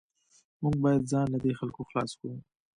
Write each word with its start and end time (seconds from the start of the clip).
موږ 0.61 0.75
باید 0.83 1.09
ځان 1.11 1.27
له 1.33 1.39
دې 1.43 1.51
خلکو 1.59 1.81
خلاص 1.89 2.11
کړو 2.19 2.35